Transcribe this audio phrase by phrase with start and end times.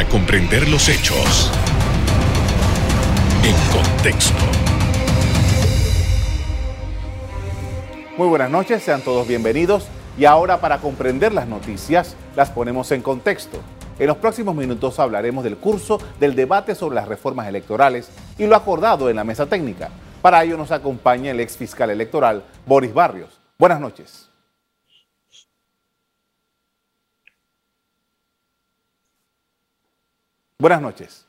[0.00, 1.52] para comprender los hechos
[3.44, 4.42] en contexto.
[8.16, 9.88] Muy buenas noches, sean todos bienvenidos.
[10.16, 13.58] Y ahora para comprender las noticias, las ponemos en contexto.
[13.98, 18.08] En los próximos minutos hablaremos del curso del debate sobre las reformas electorales
[18.38, 19.90] y lo acordado en la mesa técnica.
[20.22, 23.38] Para ello nos acompaña el ex fiscal electoral, Boris Barrios.
[23.58, 24.29] Buenas noches.
[30.60, 31.26] Buenas noches.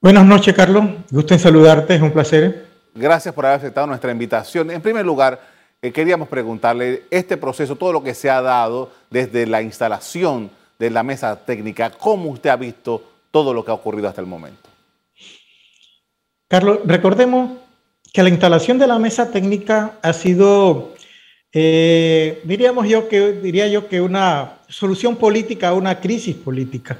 [0.00, 0.84] Buenas noches, Carlos.
[1.12, 2.66] Gusto en saludarte, es un placer.
[2.92, 4.68] Gracias por haber aceptado nuestra invitación.
[4.72, 5.40] En primer lugar,
[5.80, 10.90] eh, queríamos preguntarle este proceso, todo lo que se ha dado desde la instalación de
[10.90, 14.68] la mesa técnica, ¿cómo usted ha visto todo lo que ha ocurrido hasta el momento?
[16.48, 17.52] Carlos, recordemos
[18.12, 20.94] que la instalación de la mesa técnica ha sido,
[21.52, 26.98] eh, diríamos yo que, diría yo que una solución política a una crisis política.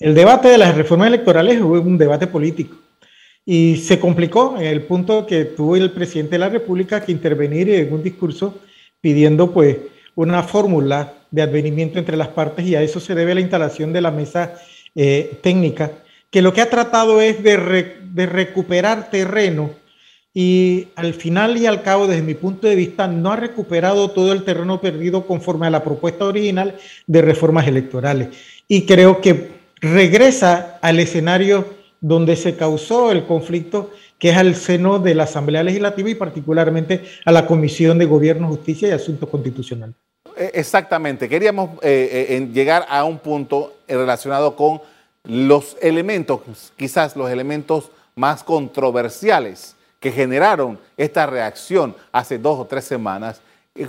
[0.00, 2.74] El debate de las reformas electorales fue un debate político
[3.44, 7.68] y se complicó en el punto que tuvo el presidente de la República que intervenir
[7.68, 8.60] en un discurso
[9.02, 9.76] pidiendo pues
[10.14, 14.00] una fórmula de advenimiento entre las partes y a eso se debe la instalación de
[14.00, 14.54] la mesa
[14.94, 15.92] eh, técnica,
[16.30, 19.70] que lo que ha tratado es de, de recuperar terreno
[20.32, 24.32] y al final y al cabo, desde mi punto de vista, no ha recuperado todo
[24.32, 26.76] el terreno perdido conforme a la propuesta original
[27.06, 28.28] de reformas electorales.
[28.66, 31.66] Y creo que regresa al escenario
[32.00, 37.04] donde se causó el conflicto, que es al seno de la Asamblea Legislativa y particularmente
[37.24, 39.96] a la Comisión de Gobierno, Justicia y Asuntos Constitucionales.
[40.36, 44.80] E, exactamente, queríamos eh, eh, llegar a un punto relacionado con
[45.24, 46.40] los elementos,
[46.76, 53.42] quizás los elementos más controversiales que generaron esta reacción hace dos o tres semanas.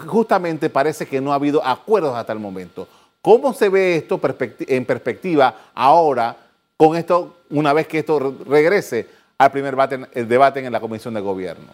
[0.06, 2.88] Justamente parece que no ha habido acuerdos hasta el momento.
[3.22, 4.20] ¿Cómo se ve esto
[4.68, 6.36] en perspectiva ahora
[6.76, 11.68] con esto, una vez que esto regrese al primer debate, en la Comisión de Gobierno?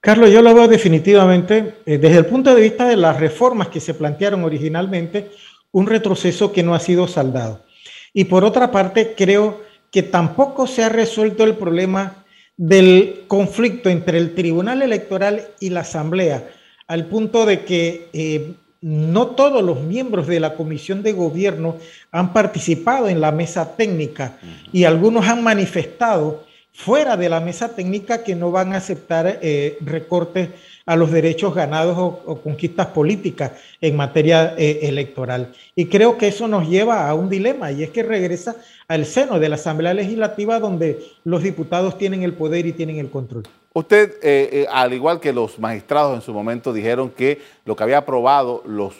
[0.00, 3.80] Carlos, yo lo veo definitivamente eh, desde el punto de vista de las reformas que
[3.80, 5.30] se plantearon originalmente,
[5.72, 7.64] un retroceso que no ha sido saldado.
[8.12, 12.24] Y por otra parte, creo que tampoco se ha resuelto el problema
[12.56, 16.50] del conflicto entre el Tribunal Electoral y la Asamblea,
[16.86, 21.76] al punto de que eh, no todos los miembros de la Comisión de Gobierno
[22.10, 24.38] han participado en la mesa técnica
[24.72, 29.76] y algunos han manifestado fuera de la mesa técnica que no van a aceptar eh,
[29.80, 30.48] recortes
[30.86, 35.52] a los derechos ganados o, conquistas políticas en materia eh, electoral.
[35.76, 38.56] Y creo que eso nos lleva a un dilema y es que regresa
[38.88, 43.10] al seno de la Asamblea Legislativa donde los diputados tienen el poder y tienen el
[43.10, 43.44] control.
[43.72, 47.84] Usted, eh, eh, al igual que los magistrados en su momento, dijeron que lo que
[47.84, 48.94] había aprobado los,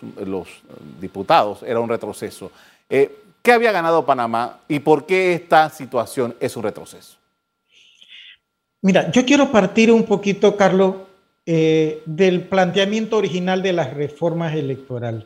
[1.00, 2.52] diputados era un retroceso.
[2.88, 7.16] Eh, ¿Qué había ganado Panamá y por qué esta situación es un retroceso?
[8.82, 10.94] Mira, yo quiero partir un poquito, Carlos,
[11.46, 15.24] del planteamiento original de las reformas electorales.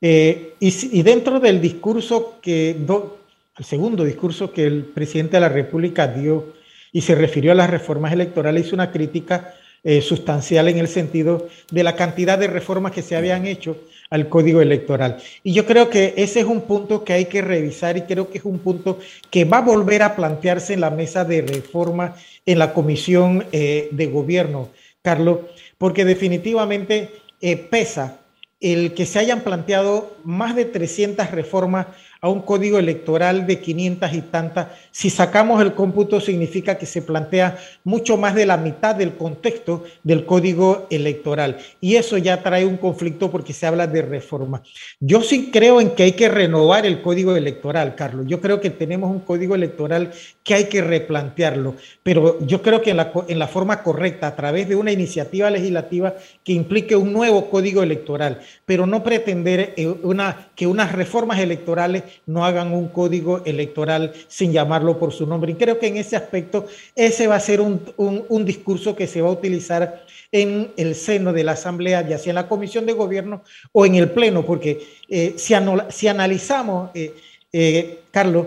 [0.00, 6.54] Y, dentro del discurso que, el segundo discurso que el presidente de la República dio
[6.94, 11.48] y se refirió a las reformas electorales, hizo una crítica eh, sustancial en el sentido
[11.72, 13.76] de la cantidad de reformas que se habían hecho
[14.10, 15.18] al código electoral.
[15.42, 18.38] Y yo creo que ese es un punto que hay que revisar y creo que
[18.38, 22.14] es un punto que va a volver a plantearse en la mesa de reforma
[22.46, 24.68] en la comisión eh, de gobierno,
[25.02, 25.40] Carlos,
[25.78, 27.10] porque definitivamente
[27.40, 28.20] eh, pesa
[28.60, 31.88] el que se hayan planteado más de 300 reformas
[32.24, 37.02] a un código electoral de 500 y tantas, si sacamos el cómputo significa que se
[37.02, 41.58] plantea mucho más de la mitad del contexto del código electoral.
[41.82, 44.62] Y eso ya trae un conflicto porque se habla de reforma.
[45.00, 48.24] Yo sí creo en que hay que renovar el código electoral, Carlos.
[48.26, 50.10] Yo creo que tenemos un código electoral
[50.42, 54.34] que hay que replantearlo, pero yo creo que en la, en la forma correcta, a
[54.34, 59.86] través de una iniciativa legislativa que implique un nuevo código electoral, pero no pretender eh,
[60.02, 65.52] una, que unas reformas electorales no hagan un código electoral sin llamarlo por su nombre.
[65.52, 69.28] Y creo que en ese aspecto ese va a ser un, discurso que se va
[69.28, 73.42] a utilizar en el seno de la Asamblea, ya sea en la Comisión de Gobierno
[73.72, 75.54] o en el Pleno, porque eh, si,
[75.90, 77.14] si, analizamos, eh,
[77.52, 78.46] eh, Carlos,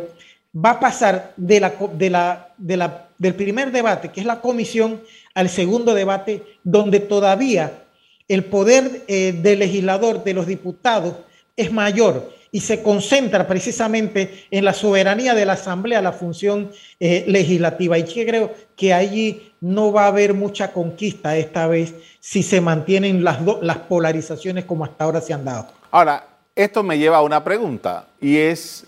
[0.53, 4.41] va a pasar de la, de la, de la, del primer debate, que es la
[4.41, 5.01] comisión,
[5.33, 7.83] al segundo debate, donde todavía
[8.27, 11.13] el poder del legislador, de los diputados,
[11.55, 17.25] es mayor y se concentra precisamente en la soberanía de la Asamblea, la función eh,
[17.27, 17.97] legislativa.
[17.97, 22.61] Y yo creo que allí no va a haber mucha conquista esta vez si se
[22.61, 25.67] mantienen las, las polarizaciones como hasta ahora se han dado.
[25.91, 28.85] Ahora, esto me lleva a una pregunta y es,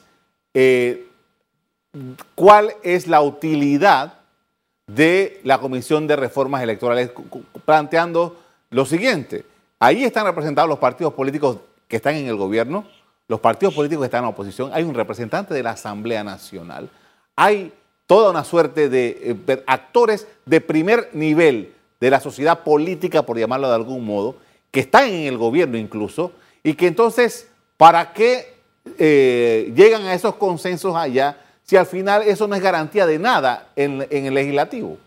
[0.54, 1.08] eh,
[2.36, 4.14] ¿cuál es la utilidad
[4.88, 7.12] de la Comisión de Reformas Electorales
[7.66, 8.40] planteando
[8.72, 9.46] lo siguiente?
[9.80, 11.58] Ahí están representados los partidos políticos
[11.88, 12.86] que están en el gobierno,
[13.30, 16.90] los partidos políticos que están en la oposición, hay un representante de la Asamblea Nacional,
[17.36, 17.72] hay
[18.08, 23.70] toda una suerte de eh, actores de primer nivel de la sociedad política, por llamarlo
[23.70, 24.36] de algún modo,
[24.72, 26.32] que están en el gobierno incluso,
[26.64, 27.48] y que entonces,
[27.78, 28.56] ¿para qué
[28.98, 33.68] eh, llegan a esos consensos allá si al final eso no es garantía de nada
[33.76, 34.98] en, el legislativo?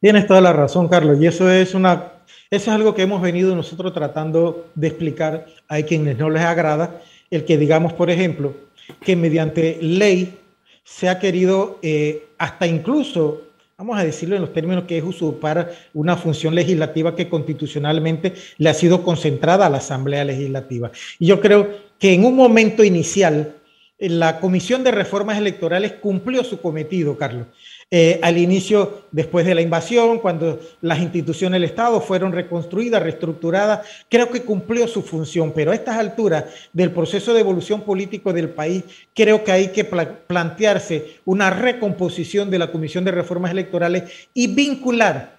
[0.00, 2.12] Tienes toda la razón, Carlos, y eso es una
[2.50, 7.00] eso es algo que hemos venido nosotros tratando de explicar a quienes no les agrada,
[7.30, 8.54] el que digamos, por ejemplo,
[9.00, 10.38] que mediante ley
[10.84, 13.42] se ha querido eh, hasta incluso,
[13.76, 18.70] vamos a decirlo en los términos que es usurpar una función legislativa que constitucionalmente le
[18.70, 20.92] ha sido concentrada a la Asamblea Legislativa.
[21.18, 23.56] Y yo creo que en un momento inicial,
[23.98, 27.46] la Comisión de Reformas Electorales cumplió su cometido, Carlos.
[27.88, 33.86] Eh, al inicio, después de la invasión, cuando las instituciones del Estado fueron reconstruidas, reestructuradas,
[34.08, 38.48] creo que cumplió su función, pero a estas alturas del proceso de evolución político del
[38.48, 38.82] país,
[39.14, 45.38] creo que hay que plantearse una recomposición de la Comisión de Reformas Electorales y vincular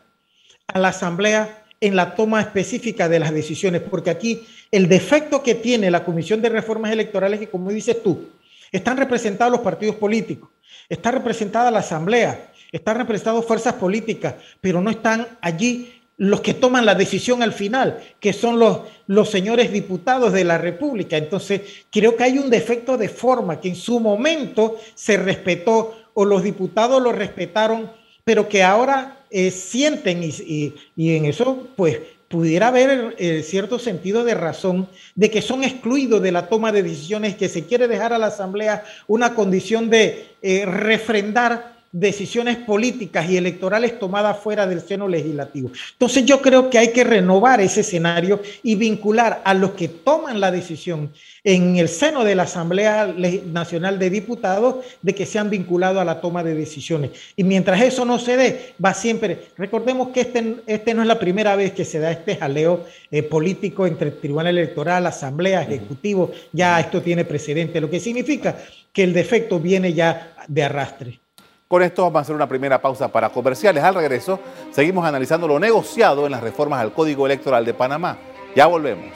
[0.67, 5.53] a la Asamblea en la toma específica de las decisiones, porque aquí el defecto que
[5.53, 8.29] tiene la Comisión de Reformas Electorales es que, como dices tú,
[8.71, 10.49] están representados los partidos políticos
[10.89, 16.85] Está representada la Asamblea, están representadas fuerzas políticas, pero no están allí los que toman
[16.85, 21.17] la decisión al final, que son los, señores diputados de la República.
[21.17, 26.25] Entonces, creo que hay un defecto de forma que en su momento se respetó o
[26.25, 27.91] los diputados lo respetaron,
[28.23, 34.33] pero que ahora eh, sienten y en eso, pues, pudiera haber eh, cierto sentido de
[34.33, 38.17] razón de que son excluidos de la toma de decisiones, que se quiere dejar a
[38.17, 45.07] la Asamblea una condición de eh, refrendar decisiones políticas y electorales tomadas fuera del seno
[45.07, 45.71] legislativo.
[45.93, 50.39] Entonces yo creo que hay que renovar ese escenario y vincular a los que toman
[50.39, 51.11] la decisión
[51.43, 53.13] en el seno de la Asamblea
[53.45, 57.11] Nacional de Diputados de que sean vinculados a la toma de decisiones.
[57.35, 61.19] Y mientras eso no se dé, va siempre, recordemos que este, este no es la
[61.19, 66.31] primera vez que se da este jaleo eh, político entre el Tribunal Electoral, Asamblea, Ejecutivo,
[66.51, 68.57] ya esto tiene precedente, lo que significa
[68.91, 71.19] que el defecto viene ya de arrastre.
[71.67, 73.83] Con esto vamos a hacer una primera pausa para comerciales.
[73.83, 74.39] Al regreso,
[74.71, 78.17] seguimos analizando lo negociado en las reformas al Código Electoral de Panamá.
[78.55, 79.07] Ya volvemos.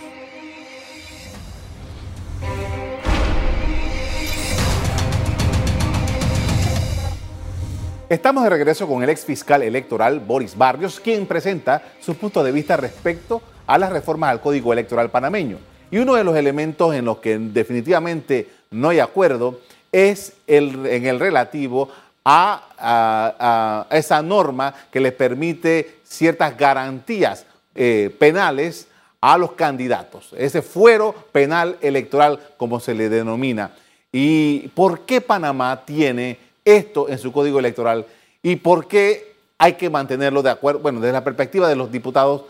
[8.09, 12.51] Estamos de regreso con el ex fiscal electoral Boris Barrios, quien presenta su punto de
[12.51, 15.57] vista respecto a las reformas al Código Electoral panameño.
[15.89, 19.62] Y uno de los elementos en los que definitivamente no hay acuerdo
[19.94, 21.88] es el, en el relativo
[22.25, 27.45] a, esa norma que le permite ciertas garantías
[27.75, 28.88] eh, penales
[29.19, 33.71] a los candidatos, ese fuero penal electoral como se le denomina.
[34.12, 38.06] ¿Y por qué Panamá tiene esto en su código electoral
[38.41, 40.79] y por qué hay que mantenerlo de acuerdo?
[40.79, 42.44] Bueno, desde la perspectiva de los diputados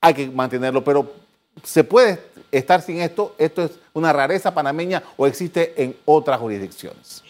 [0.00, 1.12] hay que mantenerlo, pero
[1.62, 2.20] ¿se puede
[2.50, 3.34] estar sin esto?
[3.38, 7.22] ¿Esto es una rareza panameña o existe en otras jurisdicciones?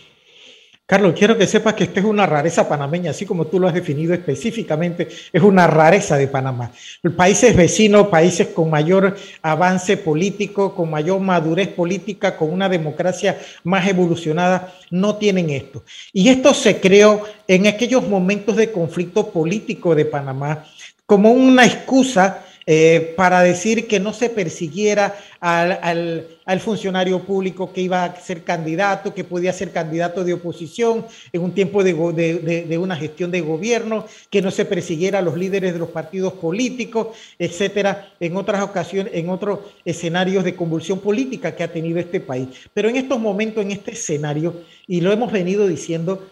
[0.89, 3.75] Carlos, quiero que sepas que esta es una rareza panameña, así como tú lo has
[3.75, 6.71] definido específicamente, es una rareza de Panamá.
[7.17, 13.89] Países vecinos, países con mayor avance político, con mayor madurez política, con una democracia más
[13.89, 15.83] evolucionada, no tienen esto.
[16.13, 20.67] Y esto se creó en aquellos momentos de conflicto político de Panamá
[21.05, 26.27] como una excusa eh, para decir que no se persiguiera al,
[26.59, 31.53] funcionario público que iba a ser candidato, que podía ser candidato de oposición en un
[31.53, 35.91] tiempo de, una gestión de gobierno, que no se persiguiera a los líderes de los
[35.91, 42.01] partidos políticos, etcétera, en otras ocasiones, en otros escenarios de convulsión política que ha tenido
[42.01, 42.49] este país.
[42.75, 46.29] Pero en estos momentos, en este escenario, y lo hemos venido diciendo,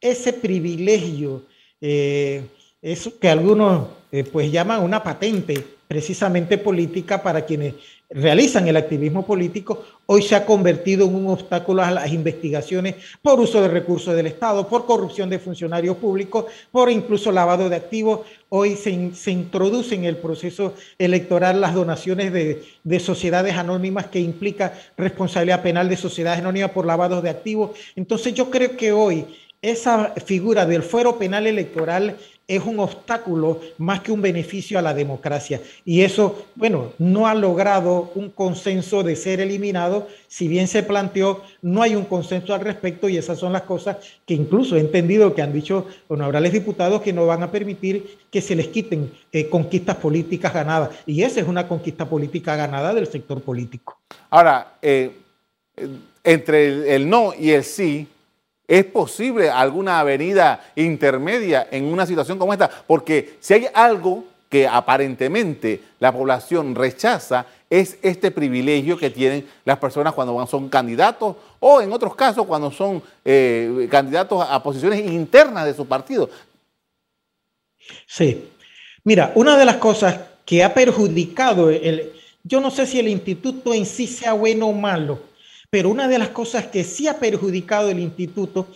[0.00, 1.44] ese privilegio,
[1.80, 2.42] eh,
[2.82, 7.74] eso que algunos eh, pues llaman una patente precisamente política para quienes
[8.10, 13.38] realizan el activismo político, hoy se ha convertido en un obstáculo a las investigaciones por
[13.38, 18.20] uso de recursos del Estado, por corrupción de funcionarios públicos, por incluso lavado de activos.
[18.48, 24.20] Hoy se, se introduce en el proceso electoral las donaciones de, de sociedades anónimas que
[24.20, 27.72] implica responsabilidad penal de sociedades anónimas por lavado de activos.
[27.94, 29.26] Entonces yo creo que hoy
[29.60, 32.16] esa figura del fuero penal electoral
[32.48, 35.60] es un obstáculo más que un beneficio a la democracia.
[35.84, 40.08] Y eso, bueno, no ha logrado un consenso de ser eliminado.
[40.28, 43.98] Si bien se planteó, no hay un consenso al respecto y esas son las cosas
[44.24, 48.40] que incluso he entendido que han dicho honorables diputados que no van a permitir que
[48.40, 50.90] se les quiten eh, conquistas políticas ganadas.
[51.04, 53.98] Y esa es una conquista política ganada del sector político.
[54.30, 55.12] Ahora, eh,
[56.24, 58.08] entre el no y el sí,
[58.68, 62.68] ¿Es posible alguna avenida intermedia en una situación como esta?
[62.68, 69.78] Porque si hay algo que aparentemente la población rechaza, es este privilegio que tienen las
[69.78, 75.64] personas cuando son candidatos o en otros casos cuando son eh, candidatos a posiciones internas
[75.64, 76.28] de su partido.
[78.06, 78.50] Sí.
[79.04, 83.72] Mira, una de las cosas que ha perjudicado, el, yo no sé si el instituto
[83.72, 85.20] en sí sea bueno o malo,
[85.70, 88.68] pero una de las cosas que sí ha perjudicado el instituto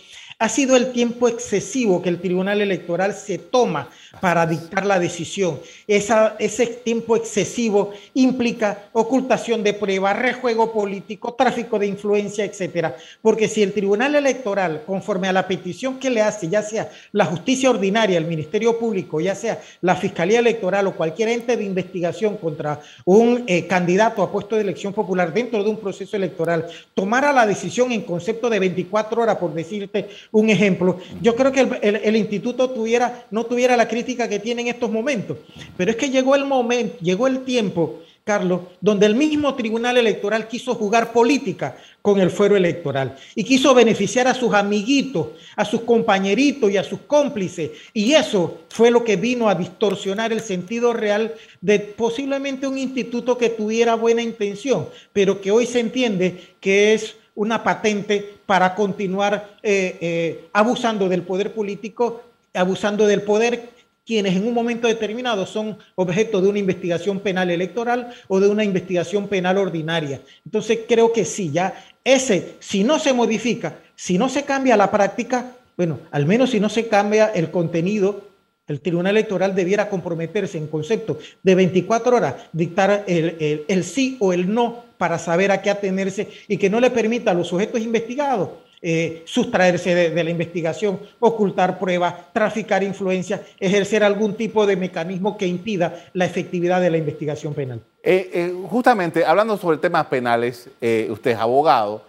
[0.43, 3.87] ha sido el tiempo excesivo que el Tribunal Electoral se toma
[4.19, 5.57] para dictar la decisión.
[5.87, 12.93] ese tiempo excesivo implica ocultación de pruebas, rejuego político, tráfico de influencia, etcétera.
[13.21, 17.23] Porque si el Tribunal Electoral, conforme a la petición que le hace, ya sea la
[17.23, 22.35] justicia ordinaria, el Ministerio Público, ya sea la Fiscalía Electoral o cualquier ente de investigación
[22.35, 27.31] contra un eh, candidato a puesto de elección popular dentro de un proceso electoral, tomara
[27.31, 31.95] la decisión en concepto de 24 horas, por decirte un ejemplo, yo creo que el,
[32.03, 35.37] el instituto tuviera, no tuviera la crítica que tiene en estos momentos.
[35.77, 40.47] Pero es que llegó el momento, llegó el tiempo, Carlos, donde el mismo Tribunal Electoral
[40.47, 45.81] quiso jugar política con el fuero electoral y quiso beneficiar a sus amiguitos, a sus
[45.81, 47.69] compañeritos y a sus cómplices.
[47.93, 53.37] Y eso fue lo que vino a distorsionar el sentido real de posiblemente un instituto
[53.37, 59.57] que tuviera buena intención, pero que hoy se entiende que es una patente para continuar
[59.63, 62.23] eh, eh, abusando del poder político,
[62.53, 63.69] abusando del poder
[64.05, 68.63] quienes en un momento determinado son objeto de una investigación penal electoral o de una
[68.63, 70.21] investigación penal ordinaria.
[70.45, 71.73] Entonces creo que sí, ya
[72.03, 76.59] ese, si no se modifica, si no se cambia la práctica, bueno, al menos si
[76.59, 78.27] no se cambia el contenido,
[78.67, 84.33] el Tribunal Electoral debiera comprometerse en concepto de 24 horas, dictar el, el sí o
[84.33, 87.81] el no para saber a qué atenerse y que no le permita a los sujetos
[87.81, 95.37] investigados eh, sustraerse de, la investigación, ocultar pruebas, traficar influencia, ejercer algún tipo de mecanismo
[95.37, 97.81] que impida la efectividad de la investigación penal.
[98.01, 100.69] Eh, eh, justamente, hablando sobre temas penales,
[101.09, 102.05] usted es abogado,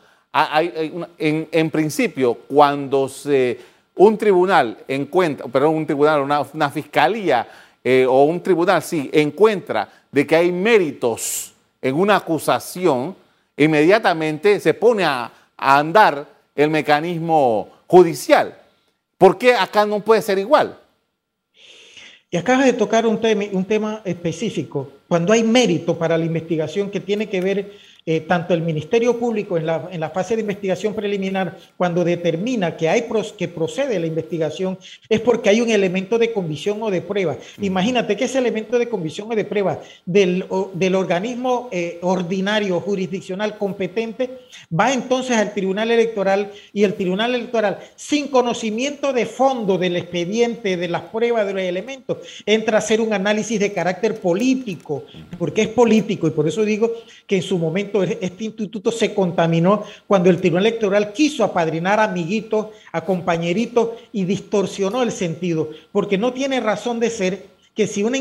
[1.19, 3.59] en, en, principio, cuando se,
[3.97, 7.45] un tribunal encuentra, perdón, un tribunal, una, una fiscalía
[8.09, 11.54] o un tribunal, sí, encuentra de que hay méritos
[11.85, 13.15] en una acusación,
[13.59, 16.27] inmediatamente se pone a, andar
[16.57, 18.59] el mecanismo judicial.
[19.17, 20.79] ¿Por qué acá no puede ser igual?
[22.31, 24.91] Y acabas de tocar un tema específico.
[25.09, 27.73] Cuando hay mérito para la investigación que tiene que ver
[28.07, 32.77] eh, tanto el Ministerio Público en la, en la, fase de investigación preliminar, cuando determina
[32.77, 33.07] que, hay
[33.39, 37.37] que procede la investigación, es porque hay un elemento de convicción o de prueba.
[37.63, 40.45] Imagínate que ese elemento de convicción o de prueba del,
[40.75, 47.79] del organismo eh, ordinario jurisdiccional competente va entonces al Tribunal Electoral y el Tribunal Electoral,
[47.97, 53.01] sin conocimiento de fondo del expediente, de las pruebas, de los elementos, entra a hacer
[53.01, 55.05] un análisis de carácter político,
[55.39, 56.93] porque es político y por eso digo
[57.27, 62.05] que en su momento este instituto se contaminó cuando el Tribunal Electoral quiso apadrinar a
[62.05, 68.03] amiguitos, a compañeritos y distorsionó el sentido, porque no tiene razón de ser que si
[68.03, 68.15] un,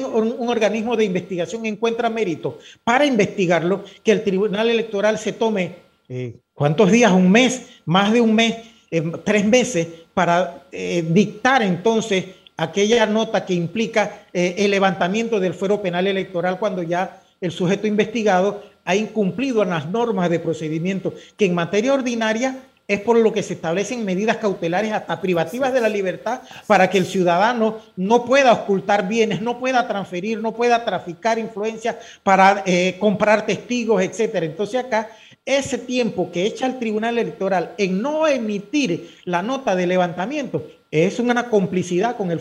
[0.50, 5.76] organismo de investigación encuentra mérito para investigarlo, que el Tribunal Electoral se tome,
[6.10, 7.12] eh, ¿cuántos días?
[7.12, 8.58] Un mes, más de un mes,
[8.90, 12.26] eh, tres meses, para eh, dictar entonces
[12.58, 18.64] aquella nota que implica el levantamiento del fuero penal electoral cuando ya el sujeto investigado
[18.86, 22.58] ha incumplido las normas de procedimiento, que en materia ordinaria
[22.88, 26.98] es por lo que se establecen medidas cautelares hasta privativas de la libertad para que
[26.98, 32.96] el ciudadano no pueda ocultar bienes, no pueda transferir, no pueda traficar influencia para eh,
[33.00, 34.46] comprar testigos, etcétera.
[34.46, 35.10] Entonces acá
[35.46, 41.20] ese tiempo que echa el Tribunal Electoral en no emitir la nota de levantamiento es
[41.20, 42.40] una complicidad con el,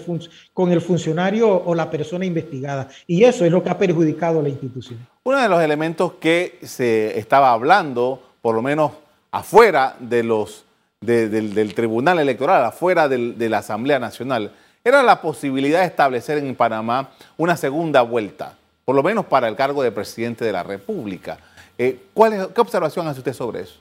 [0.53, 2.87] con el funcionario o la persona investigada.
[3.07, 5.07] Y eso es lo que ha perjudicado a la institución.
[5.25, 8.93] Uno de los elementos que se estaba hablando, por lo menos
[9.31, 10.67] afuera de los,
[11.01, 14.53] del, Tribunal Electoral, afuera de la Asamblea Nacional,
[14.85, 19.57] era la posibilidad de establecer en Panamá una segunda vuelta, por lo menos para el
[19.57, 21.39] cargo de presidente de la República.
[21.79, 23.81] Eh, ¿Qué observación hace usted sobre eso?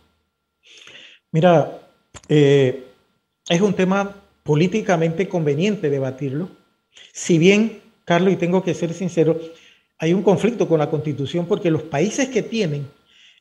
[1.33, 1.77] Mira,
[2.29, 2.87] eh,
[3.49, 6.49] es un tema políticamente conveniente debatirlo,
[7.13, 9.39] Si bien, Carlos, y tengo que ser sincero,
[9.97, 12.87] hay un conflicto con la constitución porque los países que tienen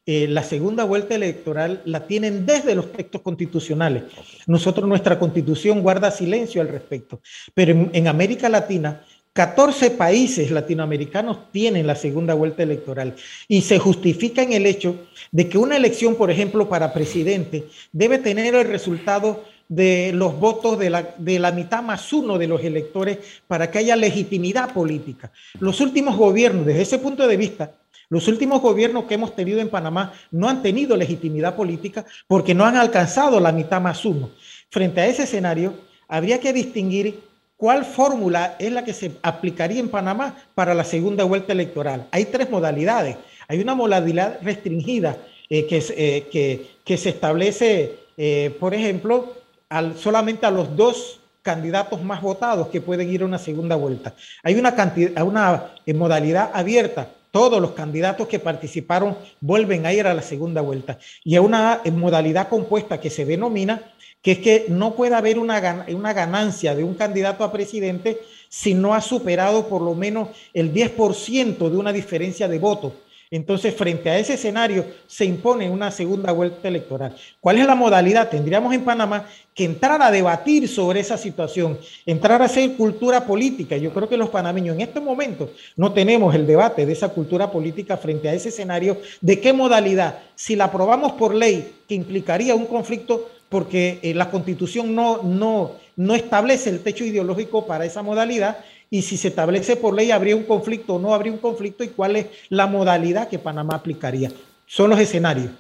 [0.07, 4.05] eh, la segunda vuelta electoral la tienen desde los textos constitucionales.
[4.47, 7.21] Nosotros, nuestra constitución guarda silencio al respecto,
[7.55, 13.15] pero en, América Latina 14 países latinoamericanos tienen la segunda vuelta electoral.
[13.47, 14.97] Y se justifica en el hecho
[15.31, 20.77] de que una elección, por ejemplo, para presidente, debe tener el resultado de los votos
[20.81, 25.31] de la, de la mitad más uno de los electores para que haya legitimidad política.
[25.61, 27.73] Los últimos gobiernos, desde ese punto de vista,
[28.09, 32.65] los últimos gobiernos que hemos tenido en Panamá no han tenido legitimidad política porque no
[32.65, 34.31] han alcanzado la mitad más uno.
[34.71, 35.75] Frente a ese escenario,
[36.09, 37.21] habría que distinguir
[37.57, 42.09] cuál fórmula es la que se aplicaría en Panamá para la segunda vuelta electoral.
[42.11, 43.17] Hay tres modalidades.
[43.47, 45.17] Hay una modalidad restringida
[45.49, 49.40] eh, que, eh, que, que, se establece, eh, por ejemplo,
[49.71, 54.15] al, solamente a los dos candidatos más votados que pueden ir a una segunda vuelta.
[54.43, 60.15] Hay una, cantidad, una modalidad abierta todos los candidatos que participaron vuelven a ir a
[60.15, 60.99] la segunda vuelta.
[61.25, 63.83] Y a una modalidad compuesta que se denomina
[64.23, 68.75] que es que no puede haber una, una ganancia de un candidato a presidente si
[68.75, 72.93] no ha superado por lo menos el 10% de una diferencia de votos
[73.31, 77.15] entonces, frente a ese escenario, se impone una segunda vuelta electoral.
[77.41, 78.29] ¿Cuál es la modalidad?
[78.29, 83.77] Tendríamos en Panamá que entrar a debatir sobre esa situación, entrar a hacer cultura política.
[83.77, 87.53] Yo creo que los panameños en este momento no tenemos el debate de esa cultura
[87.53, 89.01] política frente a ese escenario.
[89.21, 90.19] ¿De qué modalidad?
[90.35, 95.73] Si la aprobamos por ley, que implicaría un conflicto porque eh, la constitución no, no,
[95.95, 98.59] no establece el techo ideológico para esa modalidad,
[98.91, 101.85] y si se establece por ley, ¿habría un conflicto o no habría un conflicto?
[101.85, 104.33] ¿Y cuál es la modalidad que Panamá aplicaría?
[104.67, 105.53] Son los escenarios.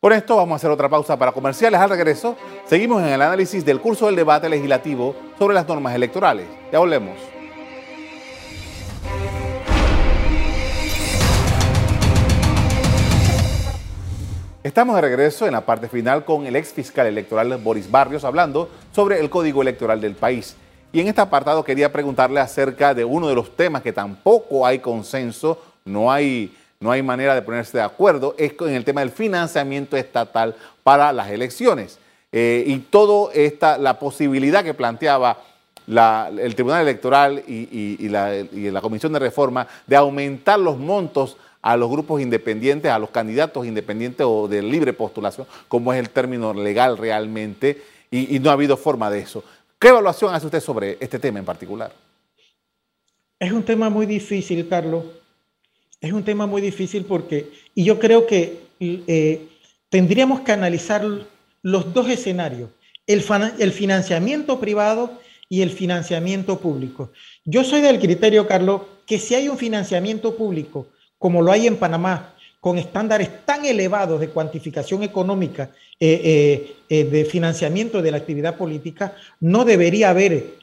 [0.00, 1.80] Por esto vamos a hacer otra pausa para comerciales.
[1.80, 2.36] Al regreso,
[2.66, 6.48] seguimos en el análisis del curso del debate legislativo sobre las normas electorales.
[6.72, 7.16] Ya volvemos.
[14.64, 18.68] Estamos de regreso en la parte final con el ex fiscal electoral Boris Barrios hablando
[18.90, 20.56] sobre el código electoral del país.
[20.92, 24.78] Y en este apartado quería preguntarle acerca de uno de los temas que tampoco hay
[24.78, 29.10] consenso, no hay, no hay manera de ponerse de acuerdo, es en el tema del
[29.10, 31.98] financiamiento estatal para las elecciones.
[32.30, 35.38] Eh, y toda esta, la posibilidad que planteaba
[35.86, 41.76] el Tribunal Electoral y, la, y la Comisión de Reforma de aumentar los montos a
[41.76, 46.52] los grupos independientes, a los candidatos independientes o de libre postulación, como es el término
[46.52, 49.42] legal realmente, y, no ha habido forma de eso.
[49.82, 51.92] ¿Qué evaluación hace usted sobre este tema en particular?
[53.36, 55.06] Es un tema muy difícil, Carlos.
[56.00, 59.48] Es un tema muy difícil porque, y yo creo que eh,
[59.88, 61.04] tendríamos que analizar
[61.62, 62.70] los dos escenarios,
[63.08, 63.24] el,
[63.58, 65.18] el financiamiento privado
[65.48, 67.10] y el financiamiento público.
[67.44, 70.86] Yo soy del criterio, Carlos, que si hay un financiamiento público,
[71.18, 77.04] como lo hay en Panamá, con estándares tan elevados de cuantificación económica, eh, eh, eh,
[77.06, 80.62] de financiamiento de la actividad política, no debería haber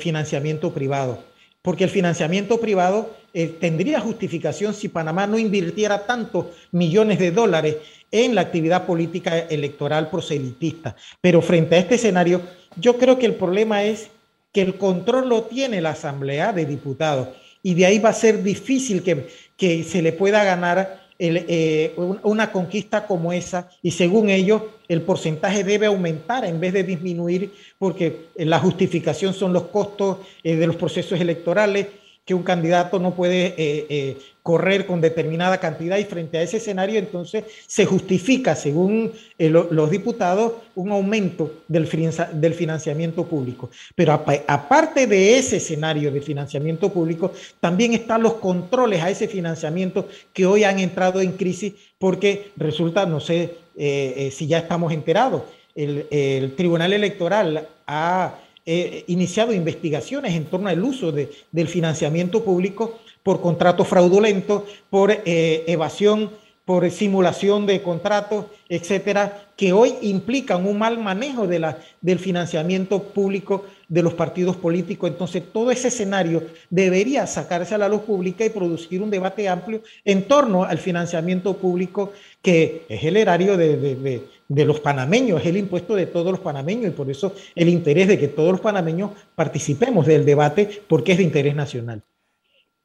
[0.00, 1.22] financiamiento privado,
[1.62, 3.14] porque el financiamiento privado
[3.60, 7.76] tendría justificación si Panamá no invirtiera tantos millones de dólares
[8.10, 10.96] en la actividad política electoral proselitista.
[11.20, 12.42] Pero frente a este escenario,
[12.76, 14.10] yo creo que el problema es
[14.52, 17.28] que el control lo tiene la Asamblea de Diputados
[17.62, 22.52] y de ahí va a ser difícil que, que se le pueda ganar eh, una
[22.52, 28.26] conquista como esa y según ellos el porcentaje debe aumentar en vez de disminuir porque
[28.36, 31.86] la justificación son los costos eh, de los procesos electorales
[32.26, 36.56] que un candidato no puede eh, eh, correr con determinada cantidad y frente a ese
[36.56, 41.88] escenario entonces se justifica, según eh, los diputados, un aumento del,
[42.32, 43.70] del financiamiento público.
[43.94, 50.08] Pero aparte de ese escenario de financiamiento público, también están los controles a ese financiamiento
[50.32, 55.42] que hoy han entrado en crisis porque resulta, no sé si ya estamos enterados,
[55.74, 58.34] el, el Tribunal Electoral ha
[58.66, 65.10] eh, iniciado investigaciones en torno al uso de, del financiamiento público por contratos fraudulentos, por
[65.12, 66.30] eh, evasión,
[66.66, 73.02] por simulación de contratos, etcétera, que hoy implican un mal manejo de la, del financiamiento
[73.02, 75.08] público de los partidos políticos.
[75.08, 79.80] Entonces, todo ese escenario debería sacarse a la luz pública y producir un debate amplio
[80.04, 85.46] en torno al financiamiento público, que es el erario de, de de los panameños, es
[85.46, 88.60] el impuesto de todos los panameños y por eso el interés de que todos los
[88.60, 92.02] panameños participemos del debate porque es de interés nacional.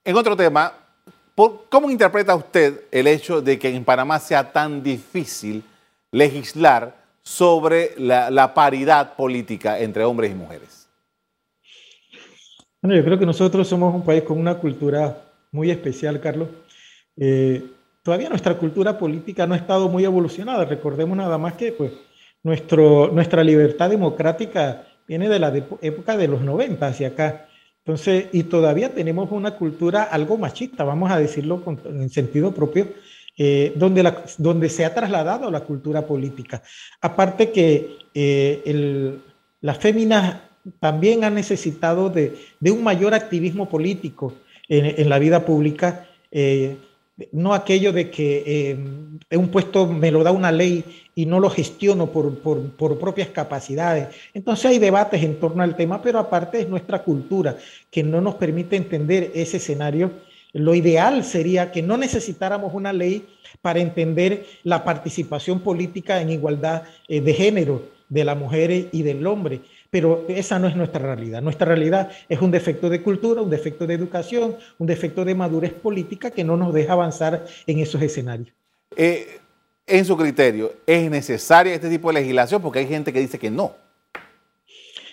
[0.04, 0.81] En otro tema,
[1.36, 5.64] ¿cómo interpreta usted el hecho de que en Panamá sea tan difícil
[6.12, 10.90] legislar sobre la, paridad política entre hombres y mujeres?
[12.82, 16.50] Bueno, yo creo que nosotros somos un país con una cultura muy especial, Carlos.
[17.16, 17.64] Eh,
[18.02, 20.66] todavía nuestra cultura política no ha estado muy evolucionada.
[20.66, 21.92] Recordemos nada más que pues,
[22.44, 27.48] nuestro, nuestra libertad democrática viene de la época de los 90 hacia acá.
[27.84, 32.90] Entonces, y todavía tenemos una cultura algo machista, vamos a decirlo en sentido propio,
[33.38, 36.62] eh, donde, donde se ha trasladado la cultura política.
[37.02, 39.20] Aparte que eh, el,
[39.62, 40.42] las féminas
[40.80, 44.34] también han necesitado de, un mayor activismo político
[44.70, 46.78] en, la vida pública, eh,
[47.32, 50.84] no aquello de que eh, un puesto me lo da una ley
[51.16, 54.10] y no lo gestiono por, por, propias capacidades.
[54.34, 57.58] Entonces hay debates en torno al tema, pero aparte es nuestra cultura
[57.90, 60.12] que no nos permite entender ese escenario.
[60.54, 63.28] Lo ideal sería que no necesitáramos una ley
[63.62, 69.26] para entender la participación política en igualdad eh, de género de la mujer y del
[69.26, 71.42] hombre pero esa no es nuestra realidad.
[71.42, 75.74] Nuestra realidad es un defecto de cultura, un defecto de educación, un defecto de madurez
[75.74, 78.56] política que no nos deja avanzar en esos escenarios.
[78.96, 79.40] Eh,
[79.86, 82.62] en su criterio, ¿es necesaria este tipo de legislación?
[82.62, 83.76] Porque hay gente que dice que no.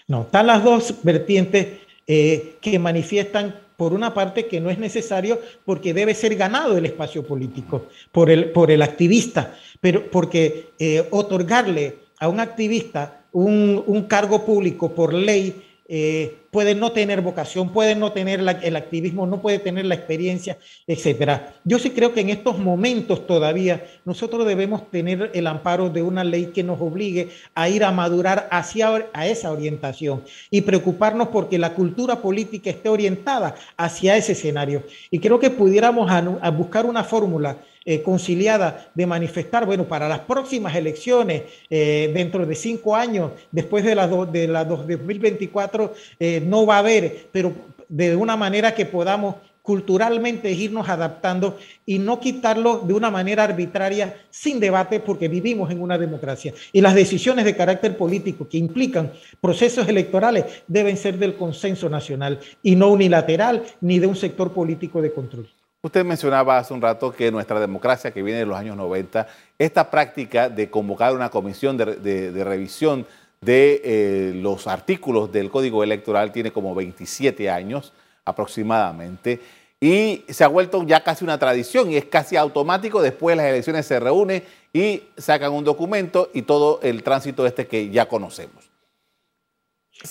[0.07, 1.67] No, están las dos vertientes
[2.07, 6.87] eh, que manifiestan, por una parte, que no es necesario porque debe ser ganado el
[6.87, 14.07] espacio político por el, por el activista, pero porque eh, otorgarle a un activista un,
[14.09, 19.41] cargo público por ley eh, puede no tener vocación, puede no tener el activismo, no
[19.41, 21.55] puede tener la experiencia, etcétera.
[21.65, 26.25] Yo sí creo que en estos momentos todavía nosotros debemos tener el amparo de una
[26.25, 31.59] ley que nos obligue a ir a madurar hacia a esa orientación y preocuparnos porque
[31.59, 34.83] la cultura política esté orientada hacia ese escenario.
[35.11, 37.57] Y creo que pudiéramos a buscar una fórmula
[37.91, 43.83] eh, conciliada de manifestar, bueno, para las próximas elecciones, eh, dentro de cinco años, después
[43.83, 47.55] de las de la 2024, eh, no va a haber, pero
[47.89, 54.19] de una manera que podamos culturalmente irnos adaptando y no quitarlo de una manera arbitraria,
[54.29, 56.53] sin debate, porque vivimos en una democracia.
[56.75, 62.39] Y las decisiones de carácter político que implican procesos electorales deben ser del consenso nacional
[62.63, 65.49] y no unilateral ni de un sector político de control.
[65.81, 69.89] Usted mencionaba hace un rato que nuestra democracia, que viene de los años 90, esta
[69.89, 73.07] práctica de convocar una comisión de, revisión
[73.41, 77.93] de eh, los artículos del Código Electoral tiene como 27 años
[78.25, 79.41] aproximadamente
[79.81, 83.01] y se ha vuelto ya casi una tradición y es casi automático.
[83.01, 87.69] Después de las elecciones se reúne y sacan un documento y todo el tránsito este
[87.69, 88.69] que ya conocemos.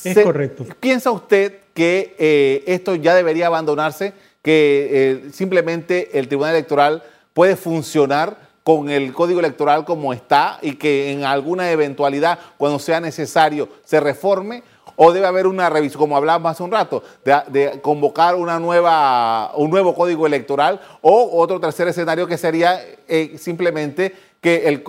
[0.03, 0.65] Es correcto.
[0.79, 4.13] ¿Piensa usted que eh, esto ya debería abandonarse?
[4.47, 10.75] Que eh, simplemente el Tribunal Electoral puede funcionar con el código electoral como está y
[10.75, 14.63] que en alguna eventualidad, cuando sea necesario, se reforme?
[14.95, 19.69] ¿O debe haber una revisión, como hablábamos hace un rato, de, convocar una nueva, un
[19.69, 20.79] nuevo código electoral?
[21.01, 24.81] O otro tercer escenario que sería eh, simplemente que el,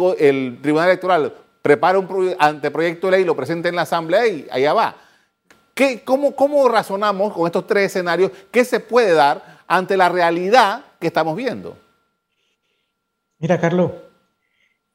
[0.62, 5.08] Tribunal Electoral prepare un anteproyecto de ley, lo presente en la Asamblea y allá va
[6.04, 8.30] cómo, razonamos con estos tres escenarios?
[8.50, 11.76] ¿Qué se puede dar ante la realidad que estamos viendo?
[13.38, 13.92] Mira, Carlos,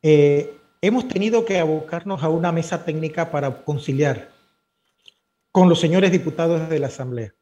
[0.02, 4.32] eh, hemos tenido que abocarnos a una mesa técnica para conciliar
[5.52, 7.34] con los señores diputados de la Asamblea,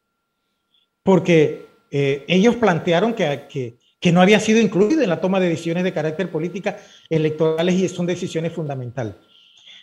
[1.02, 5.84] porque eh, ellos plantearon que, que, no había sido incluido en la toma de decisiones
[5.84, 9.14] de carácter política electorales y son decisiones fundamentales.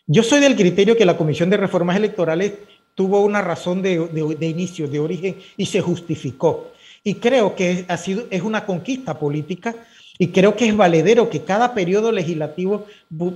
[0.05, 2.53] Yo soy del criterio que la Comisión de Reformas Electorales
[2.95, 3.93] tuvo una razón de,
[4.41, 6.71] inicio, de origen y se justificó.
[7.03, 9.75] Y creo que ha sido, es una conquista política
[10.17, 12.85] y creo que es valedero que cada periodo legislativo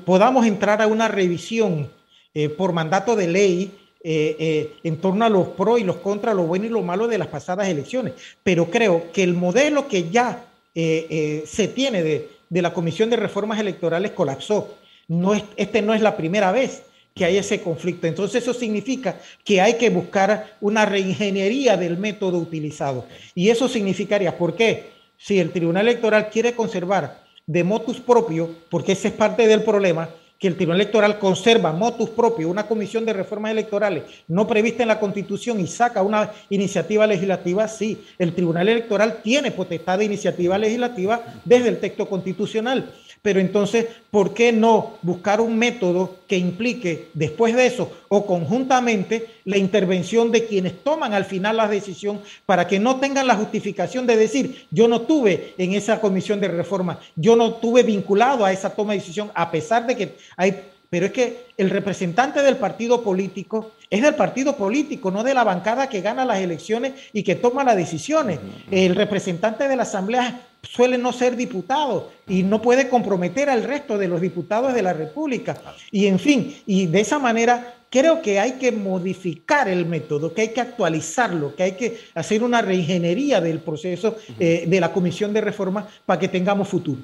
[0.06, 1.89] podamos entrar a una revisión
[2.34, 3.71] eh, por mandato de ley
[4.04, 7.08] eh, eh, en torno a los pros y los contras, lo bueno y lo malo
[7.08, 8.13] de las pasadas elecciones.
[8.43, 10.45] Pero creo que el modelo que ya
[10.76, 14.76] se tiene de, de, la Comisión de Reformas Electorales colapsó.
[15.08, 18.08] No es, este no es la primera vez que hay ese conflicto.
[18.08, 23.06] Entonces eso significa que hay que buscar una reingeniería del método utilizado.
[23.36, 24.91] Y eso significaría, ¿por qué?
[25.17, 30.10] Si el Tribunal Electoral quiere conservar de motus propio, porque ese es parte del problema,
[30.39, 34.89] que el Tribunal Electoral conserva motus propio, una comisión de reformas electorales no prevista en
[34.89, 40.58] la Constitución y saca una iniciativa legislativa, sí, el Tribunal Electoral tiene potestad de iniciativa
[40.58, 42.91] legislativa desde el texto constitucional.
[43.23, 49.27] Pero entonces, ¿por qué no buscar un método que implique después de eso o conjuntamente
[49.45, 54.05] la intervención de quienes toman al final la decisión para que no tengan la justificación
[54.05, 58.51] de decir, yo no tuve en esa comisión de reforma, yo no tuve vinculado a
[58.51, 60.62] esa toma de decisión, a pesar de que hay
[60.93, 65.43] pero es que el representante del partido político es del partido político, no de la
[65.43, 68.38] bancada que gana las elecciones y que toma las decisiones.
[68.69, 73.97] El representante de la Asamblea suele no ser diputado y no puede comprometer al resto
[73.97, 75.60] de los diputados de la República.
[75.89, 80.41] Y en fin, y de esa manera creo que hay que modificar el método, que
[80.41, 85.34] hay que actualizarlo, que hay que hacer una reingeniería del proceso eh, de la Comisión
[85.34, 87.01] de Reforma para que tengamos futuro.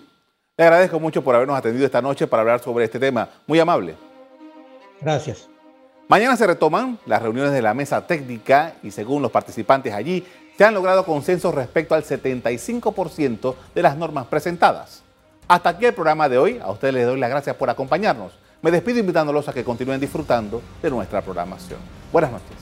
[0.59, 3.29] Le agradezco mucho por habernos atendido esta noche para hablar sobre este tema.
[3.47, 3.95] Muy amable.
[4.99, 5.47] Gracias.
[6.09, 10.65] Mañana se retoman las reuniones de la mesa técnica y según los participantes allí, se
[10.65, 15.01] han logrado consensos respecto al 75% de las normas presentadas.
[15.47, 16.59] Hasta aquí el programa de hoy.
[16.61, 18.33] A ustedes les doy las gracias por acompañarnos.
[18.61, 21.79] Me despido invitándolos a que continúen disfrutando de nuestra programación.
[22.11, 22.57] Buenas noches.